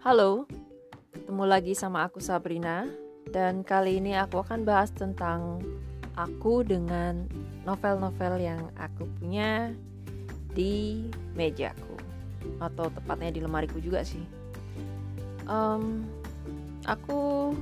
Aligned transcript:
Halo, 0.00 0.48
ketemu 1.12 1.44
lagi 1.44 1.76
sama 1.76 2.08
aku 2.08 2.24
Sabrina. 2.24 2.88
Dan 3.28 3.60
kali 3.60 4.00
ini 4.00 4.16
aku 4.16 4.40
akan 4.40 4.64
bahas 4.64 4.88
tentang 4.88 5.60
aku 6.16 6.64
dengan 6.64 7.28
novel-novel 7.68 8.40
yang 8.40 8.72
aku 8.80 9.04
punya 9.20 9.76
di 10.56 11.04
mejaku. 11.36 12.00
Atau 12.64 12.88
tepatnya 12.88 13.28
di 13.28 13.44
lemariku 13.44 13.76
juga 13.76 14.00
sih. 14.00 14.24
Um, 15.44 16.08
aku 16.88 17.52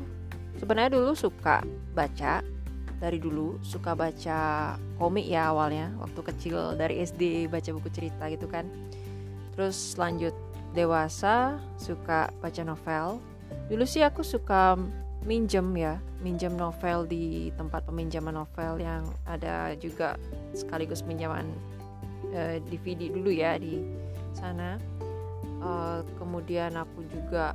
sebenarnya 0.63 0.95
dulu 0.95 1.19
suka 1.19 1.67
baca. 1.91 2.47
Dari 3.03 3.19
dulu 3.19 3.59
suka 3.67 3.99
baca 3.99 4.39
komik 4.95 5.27
ya 5.27 5.51
awalnya 5.51 5.91
waktu 5.99 6.23
kecil. 6.31 6.79
Dari 6.79 7.03
SD 7.03 7.51
baca 7.51 7.67
buku 7.75 7.91
cerita 7.91 8.31
gitu 8.31 8.47
kan. 8.47 8.71
Terus 9.59 9.99
lanjut 9.99 10.39
dewasa 10.79 11.59
suka 11.75 12.31
baca 12.39 12.63
novel. 12.63 13.19
Dulu 13.67 13.83
sih 13.83 14.07
aku 14.07 14.23
suka 14.23 14.79
minjem 15.27 15.75
ya 15.75 15.99
minjem 16.23 16.55
novel 16.55 17.11
di 17.11 17.51
tempat 17.59 17.83
peminjaman 17.87 18.39
novel 18.39 18.79
yang 18.79 19.03
ada 19.27 19.75
juga 19.79 20.15
sekaligus 20.55 21.03
pinjaman 21.03 21.51
eh, 22.31 22.63
DVD 22.71 23.11
dulu 23.11 23.35
ya 23.35 23.59
di 23.59 23.83
sana. 24.35 24.79
Uh, 25.59 26.07
kemudian 26.23 26.71
aku 26.79 27.03
juga 27.11 27.51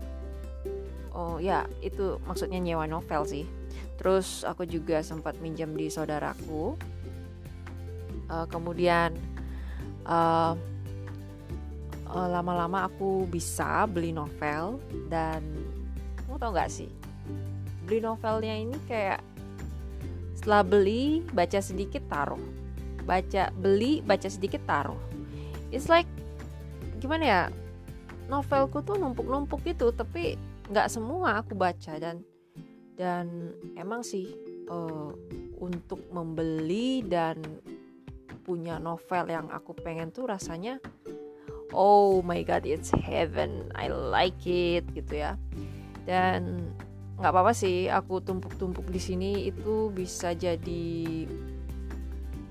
oh 1.16 1.40
ya 1.40 1.64
itu 1.80 2.20
maksudnya 2.28 2.60
nyewa 2.60 2.84
novel 2.84 3.24
sih. 3.24 3.48
Terus 3.96 4.44
aku 4.44 4.68
juga 4.68 5.00
sempat 5.00 5.40
minjem 5.40 5.72
di 5.72 5.88
saudaraku. 5.88 6.76
Uh, 8.28 8.44
kemudian 8.52 9.16
uh, 10.04 10.60
lama-lama 12.14 12.86
aku 12.86 13.26
bisa 13.26 13.90
beli 13.90 14.14
novel 14.14 14.78
dan 15.10 15.42
kamu 16.24 16.38
tau 16.38 16.54
gak 16.54 16.70
sih? 16.70 16.90
Beli 17.90 18.06
novelnya 18.06 18.54
ini 18.54 18.78
kayak 18.86 19.20
setelah 20.38 20.62
beli 20.62 21.26
baca 21.34 21.60
sedikit 21.60 22.06
taruh. 22.08 22.42
Baca 23.04 23.50
beli 23.58 24.00
baca 24.06 24.30
sedikit 24.30 24.62
taruh. 24.70 25.00
It's 25.74 25.90
like 25.90 26.08
gimana 27.02 27.24
ya? 27.26 27.42
Novelku 28.30 28.86
tuh 28.86 28.96
numpuk-numpuk 28.96 29.66
gitu 29.68 29.92
tapi 29.92 30.40
nggak 30.72 30.88
semua 30.88 31.44
aku 31.44 31.60
baca 31.60 32.00
dan 32.00 32.24
dan 32.96 33.52
emang 33.76 34.06
sih 34.06 34.32
uh, 34.72 35.12
untuk 35.60 36.08
membeli 36.14 37.04
dan 37.04 37.42
punya 38.44 38.80
novel 38.80 39.26
yang 39.28 39.48
aku 39.52 39.76
pengen 39.76 40.12
tuh 40.12 40.28
rasanya 40.28 40.80
oh 41.74 42.22
my 42.22 42.40
god 42.46 42.64
it's 42.64 42.94
heaven. 42.94 43.68
I 43.74 43.90
like 43.90 44.40
it 44.46 44.88
gitu 44.94 45.26
ya. 45.26 45.36
Dan 46.06 46.72
nggak 47.20 47.32
apa-apa 47.34 47.54
sih 47.54 47.90
aku 47.90 48.22
tumpuk-tumpuk 48.22 48.90
di 48.90 49.02
sini 49.02 49.32
itu 49.50 49.90
bisa 49.94 50.34
jadi 50.38 51.26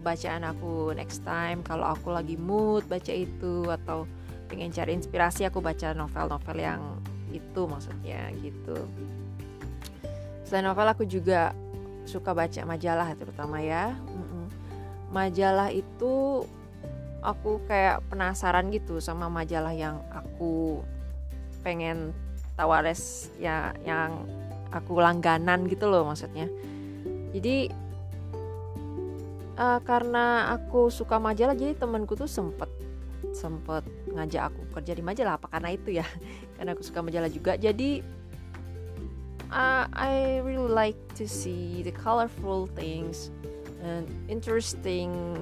bacaan 0.02 0.42
aku 0.42 0.90
next 0.92 1.22
time. 1.22 1.62
Kalau 1.62 1.94
aku 1.94 2.10
lagi 2.10 2.34
mood 2.34 2.84
baca 2.90 3.14
itu 3.14 3.70
atau 3.70 4.04
pengen 4.50 4.74
cari 4.74 4.98
inspirasi 4.98 5.48
aku 5.48 5.64
baca 5.64 5.94
novel-novel 5.94 6.58
yang 6.58 6.82
itu 7.32 7.64
maksudnya 7.64 8.28
gitu. 8.44 8.76
Selain 10.44 10.68
novel 10.68 10.90
aku 10.90 11.08
juga 11.08 11.56
suka 12.04 12.34
baca 12.36 12.60
majalah 12.66 13.14
terutama 13.16 13.62
ya. 13.62 13.96
Majalah 15.12 15.68
itu 15.72 16.44
aku 17.22 17.62
kayak 17.70 18.02
penasaran 18.10 18.68
gitu 18.74 18.98
sama 18.98 19.30
majalah 19.30 19.70
yang 19.70 20.02
aku 20.10 20.82
pengen 21.62 22.10
tawares 22.58 23.30
ya 23.38 23.70
yang 23.86 24.26
aku 24.74 24.98
langganan 24.98 25.70
gitu 25.70 25.86
loh 25.86 26.02
maksudnya. 26.02 26.50
Jadi 27.32 27.70
uh, 29.56 29.80
karena 29.86 30.52
aku 30.58 30.90
suka 30.90 31.16
majalah 31.22 31.54
jadi 31.54 31.78
temanku 31.78 32.18
tuh 32.18 32.28
sempet 32.28 32.68
sempet 33.32 33.86
ngajak 34.12 34.52
aku 34.52 34.60
kerja 34.74 34.92
di 34.98 35.02
majalah. 35.06 35.38
Apa 35.38 35.48
karena 35.48 35.70
itu 35.72 35.94
ya? 36.02 36.06
Karena 36.58 36.74
aku 36.76 36.84
suka 36.84 37.00
majalah 37.00 37.30
juga. 37.32 37.56
Jadi 37.56 38.02
uh, 39.54 39.86
I 39.94 40.42
really 40.42 40.68
like 40.68 40.98
to 41.16 41.24
see 41.24 41.80
the 41.86 41.94
colorful 41.94 42.68
things 42.74 43.32
and 43.80 44.10
interesting 44.28 45.38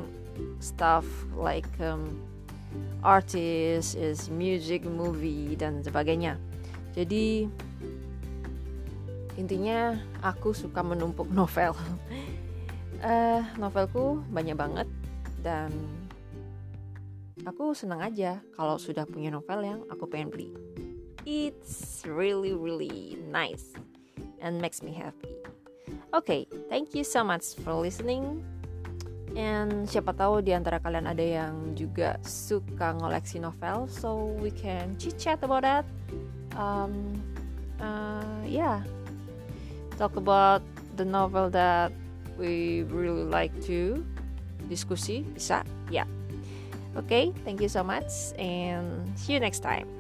stuff 0.61 1.07
like 1.35 1.69
um, 1.81 2.21
artist, 3.03 3.97
is 3.97 4.29
music, 4.31 4.85
movie 4.85 5.57
dan 5.57 5.81
sebagainya. 5.81 6.37
Jadi 6.95 7.49
intinya 9.39 9.97
aku 10.21 10.53
suka 10.53 10.85
menumpuk 10.85 11.31
novel. 11.39 11.75
uh, 13.01 13.43
novelku 13.57 14.21
banyak 14.29 14.57
banget 14.57 14.89
dan 15.41 15.73
aku 17.49 17.73
senang 17.73 18.05
aja 18.05 18.37
kalau 18.53 18.77
sudah 18.77 19.09
punya 19.09 19.33
novel 19.33 19.61
yang 19.65 19.81
aku 19.89 20.05
pengen 20.05 20.29
beli. 20.29 20.51
It's 21.25 22.05
really 22.09 22.57
really 22.57 23.21
nice 23.29 23.77
and 24.41 24.61
makes 24.61 24.81
me 24.81 24.93
happy. 24.93 25.37
Okay, 26.11 26.49
thank 26.69 26.93
you 26.97 27.05
so 27.07 27.23
much 27.23 27.55
for 27.63 27.77
listening. 27.77 28.43
And 29.39 29.87
siapa 29.87 30.11
tahu 30.11 30.43
di 30.43 30.51
antara 30.51 30.83
kalian 30.83 31.07
ada 31.07 31.23
yang 31.23 31.79
juga 31.79 32.19
suka 32.27 32.99
ngoleksi 32.99 33.39
novel, 33.39 33.87
so 33.87 34.35
we 34.43 34.51
can 34.51 34.99
chit 34.99 35.17
chat 35.17 35.39
about 35.47 35.63
that. 35.63 35.87
Um, 36.59 37.23
uh, 37.79 38.43
yeah, 38.43 38.83
talk 39.95 40.19
about 40.19 40.67
the 40.99 41.07
novel 41.07 41.47
that 41.55 41.95
we 42.35 42.83
really 42.91 43.23
like 43.23 43.55
to 43.71 44.03
diskusi 44.67 45.23
bisa 45.31 45.63
ya. 45.93 46.03
Yeah. 46.03 46.09
Okay, 46.99 47.31
thank 47.47 47.63
you 47.63 47.71
so 47.71 47.87
much 47.87 48.35
and 48.35 49.07
see 49.15 49.39
you 49.39 49.41
next 49.41 49.63
time. 49.63 50.00